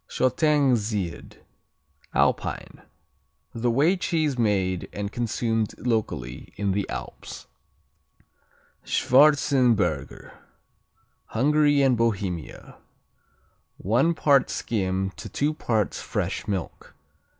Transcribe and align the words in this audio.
Shottengsied 0.09 1.43
Alpine 2.11 2.81
A 3.53 3.69
whey 3.69 3.95
cheese 3.95 4.35
made 4.35 4.89
and 4.91 5.11
consumed 5.11 5.75
locally 5.77 6.53
in 6.55 6.71
the 6.71 6.89
Alps. 6.89 7.45
Schwarzenberger 8.83 10.31
Hungary 11.25 11.83
and 11.83 11.95
Bohemia 11.95 12.77
One 13.77 14.15
part 14.15 14.49
skim 14.49 15.11
to 15.17 15.29
two 15.29 15.53
parts 15.53 16.01
fresh 16.01 16.47
milk. 16.47 16.95